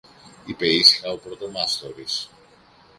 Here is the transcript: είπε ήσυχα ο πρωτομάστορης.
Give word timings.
είπε 0.45 0.65
ήσυχα 0.67 1.11
ο 1.11 1.17
πρωτομάστορης. 1.17 2.29